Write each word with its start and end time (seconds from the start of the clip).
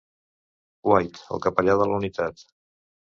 White, 0.91 1.21
el 1.37 1.43
capellà 1.45 1.77
de 1.83 1.89
la 1.93 2.01
unitat. 2.01 2.47